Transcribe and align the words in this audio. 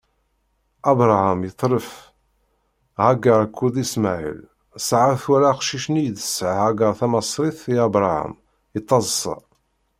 Abṛaham 0.89 1.39
itlef, 1.49 1.89
Hagaṛ 3.01 3.39
akked 3.45 3.75
Ismaɛil, 3.85 4.39
Ṣara 4.87 5.15
twala 5.21 5.47
aqcic-nni 5.53 6.01
i 6.05 6.11
d-tesɛa 6.15 6.55
Hagaṛ 6.61 6.93
tamaṣrit 6.99 7.59
i 7.73 7.75
Abṛaham, 7.85 8.31
ittaḍṣa. 8.77 9.35